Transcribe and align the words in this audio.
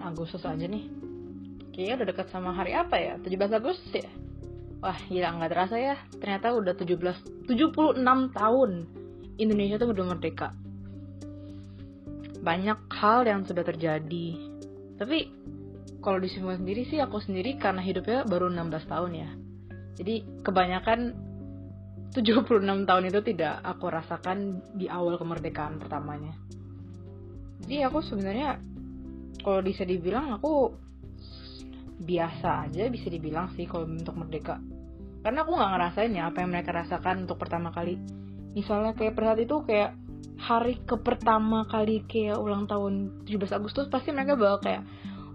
bulan 0.00 0.16
Agustus 0.16 0.48
aja 0.48 0.64
nih. 0.64 0.88
Kayaknya 1.76 1.94
udah 2.00 2.08
dekat 2.08 2.26
sama 2.32 2.56
hari 2.56 2.72
apa 2.72 2.96
ya? 2.96 3.20
17 3.20 3.52
Agustus 3.52 3.92
ya? 3.92 4.08
Wah 4.80 4.96
gila 4.96 5.36
nggak 5.36 5.52
terasa 5.52 5.76
ya. 5.76 5.96
Ternyata 6.16 6.56
udah 6.56 6.72
17 6.72 7.44
76 7.44 8.00
tahun 8.32 8.70
Indonesia 9.36 9.76
tuh 9.76 9.92
udah 9.92 10.04
merdeka. 10.08 10.56
Banyak 12.40 12.88
hal 12.88 13.28
yang 13.28 13.44
sudah 13.44 13.60
terjadi. 13.60 14.28
Tapi 14.96 15.18
kalau 16.00 16.16
di 16.16 16.32
sendiri 16.32 16.88
sih 16.88 16.96
aku 16.96 17.20
sendiri 17.20 17.60
karena 17.60 17.84
hidupnya 17.84 18.24
baru 18.24 18.48
16 18.48 18.88
tahun 18.88 19.12
ya. 19.12 19.30
Jadi 20.00 20.14
kebanyakan 20.40 21.28
76 22.16 22.88
tahun 22.88 23.04
itu 23.04 23.20
tidak 23.20 23.60
aku 23.60 23.84
rasakan 23.92 24.64
di 24.72 24.88
awal 24.88 25.20
kemerdekaan 25.20 25.76
pertamanya. 25.76 26.32
Jadi 27.60 27.84
aku 27.84 28.00
sebenarnya 28.00 28.56
kalau 29.40 29.60
bisa 29.64 29.82
dibilang 29.84 30.36
aku 30.36 30.72
biasa 32.00 32.66
aja 32.68 32.88
bisa 32.88 33.12
dibilang 33.12 33.52
sih 33.54 33.68
kalau 33.68 33.84
untuk 33.84 34.16
merdeka. 34.16 34.56
Karena 35.20 35.44
aku 35.44 35.52
nggak 35.52 35.70
ngerasain 35.76 36.16
ya 36.16 36.32
apa 36.32 36.40
yang 36.40 36.50
mereka 36.50 36.72
rasakan 36.72 37.28
untuk 37.28 37.36
pertama 37.36 37.68
kali. 37.68 38.00
Misalnya 38.56 38.96
kayak 38.96 39.14
pada 39.14 39.36
itu 39.36 39.60
kayak 39.68 39.92
hari 40.40 40.80
ke 40.80 40.96
pertama 40.96 41.68
kali 41.68 42.00
kayak 42.08 42.40
ulang 42.40 42.64
tahun 42.64 43.24
17 43.28 43.52
Agustus 43.52 43.86
pasti 43.92 44.16
mereka 44.16 44.40
bakal 44.40 44.58
kayak 44.64 44.82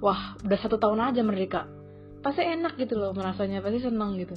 wah 0.02 0.34
udah 0.42 0.60
satu 0.60 0.82
tahun 0.82 1.14
aja 1.14 1.22
merdeka. 1.22 1.70
Pasti 2.26 2.42
enak 2.42 2.82
gitu 2.82 2.98
loh 2.98 3.14
merasanya 3.14 3.62
pasti 3.62 3.86
seneng 3.86 4.18
gitu. 4.18 4.34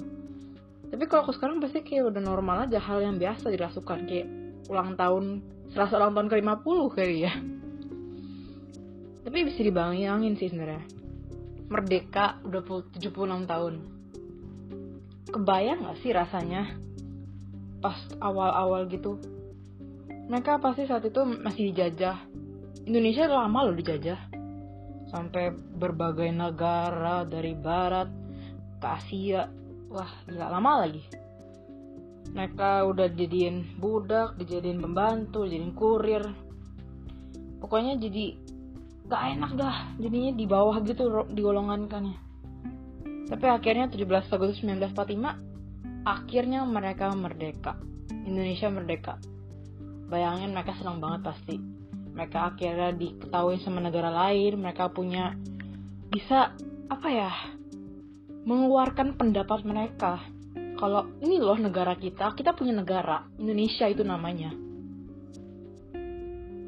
Tapi 0.88 1.04
kalau 1.08 1.24
aku 1.24 1.32
sekarang 1.32 1.64
pasti 1.64 1.80
kayak 1.80 2.12
udah 2.12 2.20
normal 2.20 2.68
aja 2.68 2.76
hal 2.76 3.00
yang 3.00 3.16
biasa 3.16 3.48
dirasukan 3.48 4.04
kayak 4.04 4.28
ulang 4.68 5.00
tahun 5.00 5.40
serasa 5.72 5.96
ulang 5.96 6.12
tahun 6.12 6.28
ke 6.28 6.36
50 6.44 6.96
kali 6.96 7.16
ya 7.24 7.32
tapi 9.28 9.44
bisa 9.44 9.60
dibayangin 9.60 10.40
sih 10.40 10.48
sebenarnya. 10.48 10.88
Merdeka 11.68 12.40
udah 12.48 12.64
76 12.64 13.44
tahun. 13.44 13.74
Kebayang 15.28 15.84
gak 15.84 16.00
sih 16.00 16.16
rasanya? 16.16 16.72
Pas 17.84 18.08
awal-awal 18.24 18.88
gitu. 18.88 19.20
Mereka 20.32 20.64
pasti 20.64 20.88
saat 20.88 21.04
itu 21.04 21.20
masih 21.28 21.76
dijajah. 21.76 22.24
Indonesia 22.88 23.28
lama 23.28 23.68
loh 23.68 23.76
dijajah. 23.76 24.16
Sampai 25.12 25.52
berbagai 25.52 26.32
negara 26.32 27.28
dari 27.28 27.52
barat 27.52 28.08
ke 28.80 28.86
Asia. 28.88 29.44
Wah 29.92 30.24
gila 30.24 30.56
lama 30.56 30.88
lagi. 30.88 31.04
Mereka 32.32 32.80
udah 32.88 33.12
jadiin 33.12 33.76
budak 33.76 34.40
dijadiin 34.40 34.80
pembantu 34.80 35.44
dijadiin 35.44 35.76
kurir. 35.76 36.24
Pokoknya 37.60 38.00
jadi 38.00 38.56
gak 39.08 39.22
enak 39.40 39.50
dah 39.56 39.76
jadinya 39.96 40.32
di 40.36 40.44
bawah 40.44 40.76
gitu 40.84 41.26
digolongankannya 41.32 42.28
tapi 43.28 43.44
akhirnya 43.44 43.92
17 43.92 44.32
Agustus 44.32 44.64
1945 44.64 46.08
akhirnya 46.08 46.64
mereka 46.64 47.12
merdeka. 47.12 47.76
Indonesia 48.24 48.72
merdeka. 48.72 49.20
Bayangin 50.08 50.56
mereka 50.56 50.72
senang 50.80 51.04
banget 51.04 51.28
pasti. 51.28 51.60
Mereka 52.16 52.56
akhirnya 52.56 52.96
diketahui 52.96 53.60
sama 53.60 53.84
negara 53.84 54.08
lain 54.08 54.58
mereka 54.58 54.88
punya 54.88 55.36
bisa 56.08 56.56
apa 56.88 57.08
ya 57.12 57.30
mengeluarkan 58.48 59.20
pendapat 59.20 59.60
mereka. 59.68 60.24
Kalau 60.80 61.04
ini 61.20 61.36
loh 61.36 61.60
negara 61.60 62.00
kita 62.00 62.32
kita 62.32 62.56
punya 62.56 62.72
negara 62.72 63.28
Indonesia 63.36 63.84
itu 63.84 64.00
namanya 64.00 64.67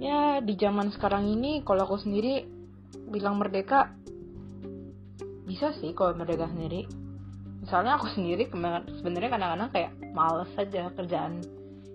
ya 0.01 0.41
di 0.41 0.56
zaman 0.56 0.89
sekarang 0.97 1.29
ini 1.29 1.61
kalau 1.61 1.84
aku 1.84 2.01
sendiri 2.01 2.48
bilang 3.12 3.36
merdeka 3.36 3.92
bisa 5.45 5.77
sih 5.77 5.92
kalau 5.92 6.17
merdeka 6.17 6.48
sendiri. 6.48 6.89
Misalnya 7.61 8.01
aku 8.01 8.08
sendiri 8.17 8.48
sebenarnya 8.97 9.30
kadang-kadang 9.36 9.70
kayak 9.70 9.92
males 10.17 10.48
aja 10.57 10.89
kerjaan. 10.97 11.45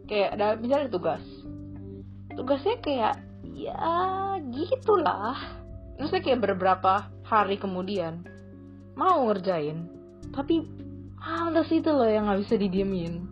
Kayak 0.06 0.29
ada 0.38 0.47
misalnya 0.62 0.94
tugas. 0.94 1.24
Tugasnya 2.38 2.78
kayak 2.85 3.16
ya 3.57 4.38
gitulah. 4.53 5.40
Maksudnya 5.97 6.22
kayak 6.22 6.44
beberapa 6.46 7.09
hari 7.25 7.58
kemudian 7.58 8.22
mau 8.94 9.28
ngerjain 9.28 9.91
tapi 10.31 10.63
males 11.18 11.68
itu 11.74 11.90
loh 11.90 12.06
yang 12.06 12.29
nggak 12.29 12.46
bisa 12.46 12.56
didiemin. 12.59 13.25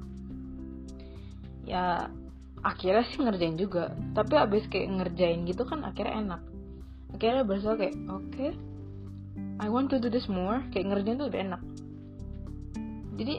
Ya 1.67 2.09
akhirnya 2.63 3.03
sih 3.11 3.19
ngerjain 3.19 3.59
juga. 3.59 3.91
Tapi 4.15 4.33
abis 4.39 4.65
kayak 4.71 4.89
ngerjain 4.89 5.43
gitu 5.45 5.67
kan 5.67 5.83
akhirnya 5.83 6.15
enak. 6.23 6.41
Akhirnya 7.13 7.43
berasa 7.45 7.75
kayak 7.75 7.95
oke 8.09 8.25
okay, 8.31 8.51
I 9.59 9.67
want 9.69 9.91
to 9.91 9.99
do 9.99 10.07
this 10.07 10.31
more. 10.31 10.63
Kayak 10.71 10.95
ngerjain 10.95 11.19
tuh 11.19 11.27
udah 11.29 11.41
enak. 11.43 11.61
Jadi 13.19 13.35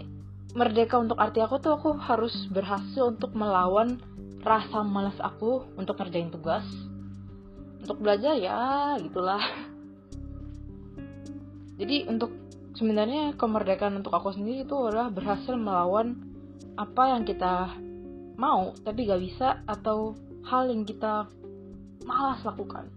merdeka 0.54 1.02
untuk 1.02 1.18
arti 1.18 1.42
aku 1.42 1.58
tuh 1.58 1.74
aku 1.74 1.98
harus 1.98 2.46
berhasil 2.52 3.10
untuk 3.10 3.34
melawan 3.34 3.98
rasa 4.44 4.86
malas 4.86 5.18
aku 5.18 5.66
untuk 5.74 5.98
ngerjain 5.98 6.30
tugas. 6.30 6.64
Untuk 7.82 8.00
belajar 8.00 8.38
ya 8.38 8.94
gitulah. 9.00 9.40
Jadi 11.80 12.06
untuk 12.06 12.30
sebenarnya 12.78 13.34
kemerdekaan 13.34 13.98
untuk 13.98 14.14
aku 14.14 14.30
sendiri 14.30 14.62
itu 14.62 14.78
adalah 14.78 15.10
berhasil 15.10 15.58
melawan 15.58 16.22
apa 16.74 17.14
yang 17.14 17.22
kita 17.22 17.70
mau 18.38 18.74
tapi 18.82 19.06
gak 19.06 19.22
bisa 19.22 19.62
atau 19.66 20.14
hal 20.44 20.68
yang 20.68 20.84
kita 20.84 21.28
malas 22.04 22.40
lakukan. 22.44 22.90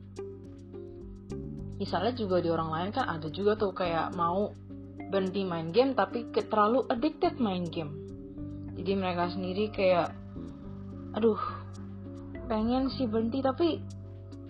Misalnya 1.77 2.13
juga 2.17 2.41
di 2.41 2.49
orang 2.49 2.69
lain 2.73 2.89
kan 2.89 3.05
ada 3.05 3.29
juga 3.29 3.53
tuh 3.53 3.71
kayak 3.71 4.17
mau 4.17 4.51
berhenti 5.07 5.45
main 5.47 5.71
game 5.71 5.95
tapi 5.95 6.27
terlalu 6.33 6.83
addicted 6.89 7.37
main 7.39 7.63
game. 7.69 7.93
Jadi 8.75 8.91
mereka 8.97 9.31
sendiri 9.31 9.69
kayak 9.71 10.11
aduh 11.15 11.39
pengen 12.49 12.91
sih 12.93 13.07
berhenti 13.07 13.39
tapi 13.41 13.81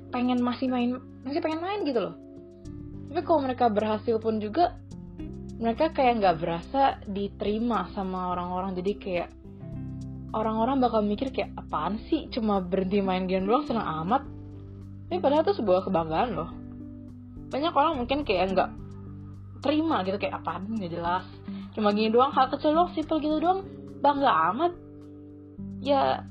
pengen 0.10 0.40
masih 0.42 0.68
main 0.72 0.98
masih 1.28 1.44
pengen 1.44 1.62
main 1.62 1.84
gitu 1.84 2.00
loh. 2.00 2.16
Tapi 3.12 3.22
kalau 3.24 3.42
mereka 3.44 3.66
berhasil 3.72 4.18
pun 4.20 4.40
juga 4.40 4.76
mereka 5.58 5.90
kayak 5.90 6.22
nggak 6.22 6.38
berasa 6.38 7.02
diterima 7.08 7.90
sama 7.92 8.32
orang-orang. 8.34 8.78
Jadi 8.78 8.92
kayak 8.98 9.30
orang-orang 10.36 10.84
bakal 10.84 11.00
mikir 11.04 11.32
kayak 11.32 11.56
apaan 11.56 12.02
sih? 12.12 12.28
Cuma 12.32 12.60
berhenti 12.60 13.00
main 13.00 13.30
game 13.30 13.48
doang 13.48 13.64
senang 13.64 13.88
amat. 14.04 14.24
Tapi 15.08 15.20
padahal 15.24 15.44
itu 15.48 15.56
sebuah 15.64 15.88
kebanggaan 15.88 16.30
loh. 16.36 16.50
Banyak 17.48 17.72
orang 17.72 17.94
mungkin 18.04 18.28
kayak 18.28 18.52
nggak 18.52 18.70
terima 19.64 20.04
gitu 20.04 20.20
kayak 20.20 20.44
apaan? 20.44 20.68
Nggak 20.68 20.92
jelas. 20.92 21.26
Cuma 21.78 21.96
gini 21.96 22.12
doang 22.12 22.36
hal 22.36 22.52
kecil 22.52 22.76
doang 22.76 22.92
simple 22.92 23.24
gitu 23.24 23.40
doang 23.40 23.64
bangga 24.04 24.32
amat. 24.52 24.74
Ya 25.80 26.28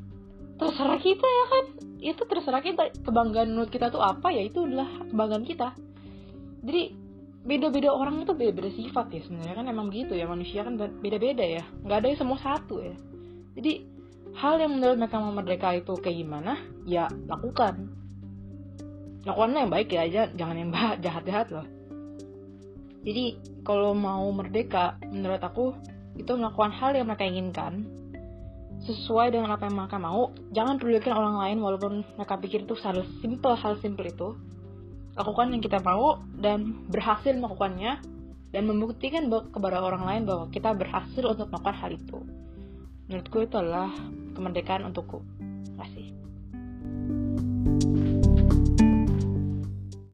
terserah 0.60 1.00
kita 1.00 1.24
ya 1.24 1.44
kan. 1.48 1.64
Itu 1.96 2.22
terserah 2.28 2.60
kita 2.60 2.92
kebanggaan 3.00 3.56
menurut 3.56 3.72
kita 3.72 3.88
tuh 3.88 4.04
apa 4.04 4.28
ya 4.28 4.44
itu 4.44 4.68
adalah 4.68 4.88
kebanggaan 5.08 5.44
kita. 5.48 5.72
Jadi 6.60 7.06
beda-beda 7.46 7.94
orang 7.94 8.26
itu 8.26 8.34
beda-beda 8.34 8.74
sifat 8.74 9.06
ya 9.14 9.22
sebenarnya 9.22 9.54
kan 9.54 9.66
emang 9.70 9.86
gitu 9.94 10.18
ya 10.18 10.26
manusia 10.28 10.60
kan 10.68 10.76
beda-beda 10.76 11.46
ya. 11.46 11.64
Nggak 11.80 11.96
ada 12.04 12.06
yang 12.12 12.20
semua 12.20 12.38
satu 12.42 12.84
ya 12.84 12.92
jadi 13.56 13.72
hal 14.36 14.60
yang 14.60 14.76
menurut 14.76 14.96
mereka 15.00 15.16
mau 15.16 15.32
merdeka 15.32 15.72
itu 15.72 15.96
kayak 15.96 16.16
gimana 16.20 16.60
ya 16.84 17.08
lakukan. 17.24 17.88
Lakukanlah 19.24 19.60
yang 19.64 19.72
baik 19.72 19.88
ya 19.96 20.00
aja. 20.04 20.22
Jangan 20.36 20.56
yang 20.60 20.70
jahat-jahat 21.04 21.48
loh. 21.56 21.66
Jadi 23.00 23.40
kalau 23.64 23.96
mau 23.96 24.28
merdeka 24.30 25.00
menurut 25.08 25.40
aku 25.40 25.72
itu 26.20 26.28
melakukan 26.36 26.72
hal 26.76 26.92
yang 26.92 27.08
mereka 27.08 27.24
inginkan. 27.24 27.72
Sesuai 28.84 29.32
dengan 29.32 29.56
apa 29.56 29.72
yang 29.72 29.80
mereka 29.80 29.96
mau. 29.96 30.36
Jangan 30.52 30.76
pedulikan 30.76 31.16
orang 31.16 31.36
lain 31.40 31.58
walaupun 31.64 31.92
mereka 32.20 32.36
pikir 32.36 32.68
itu 32.68 32.76
hal 32.84 33.08
simple 33.24 33.56
hal 33.56 33.80
simple 33.80 34.04
itu. 34.04 34.36
Lakukan 35.16 35.48
yang 35.48 35.64
kita 35.64 35.80
mau 35.80 36.20
dan 36.36 36.84
berhasil 36.92 37.32
melakukannya 37.32 38.04
dan 38.52 38.62
membuktikan 38.68 39.32
kepada 39.32 39.80
orang 39.80 40.04
lain 40.04 40.22
bahwa 40.28 40.44
kita 40.52 40.76
berhasil 40.76 41.24
untuk 41.24 41.48
melakukan 41.48 41.76
hal 41.80 41.90
itu 41.96 42.20
menurutku 43.06 43.46
itu 43.46 43.54
adalah 43.58 43.90
kemerdekaan 44.34 44.86
untukku. 44.86 45.22
Terima 45.38 45.86
kasih. 45.86 46.15